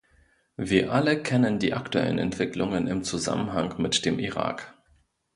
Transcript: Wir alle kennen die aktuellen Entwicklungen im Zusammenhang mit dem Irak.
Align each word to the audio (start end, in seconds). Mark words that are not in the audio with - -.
Wir 0.57 0.91
alle 0.93 1.21
kennen 1.21 1.59
die 1.59 1.75
aktuellen 1.75 2.17
Entwicklungen 2.17 2.87
im 2.87 3.03
Zusammenhang 3.03 3.79
mit 3.79 4.03
dem 4.03 4.17
Irak. 4.17 4.75